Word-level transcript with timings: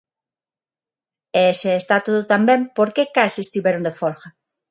E, 1.43 1.45
se 1.59 1.71
está 1.81 1.95
todo 2.05 2.21
tan 2.31 2.41
ben, 2.49 2.61
¿por 2.77 2.89
que 2.95 3.03
case 3.15 3.39
estiveron 3.41 3.85
de 3.87 3.93
folga? 3.99 4.27